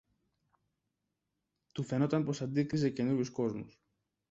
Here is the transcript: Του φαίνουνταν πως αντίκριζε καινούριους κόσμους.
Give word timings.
Του 1.73 1.83
φαίνουνταν 1.83 2.23
πως 2.23 2.41
αντίκριζε 2.41 2.89
καινούριους 2.89 3.29
κόσμους. 3.29 3.81